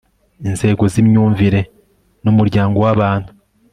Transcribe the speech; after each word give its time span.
inzego 0.49 0.83
z'imyumvire 0.93 1.59
y'umuryango 2.23 2.77
w'abantu 2.85 3.31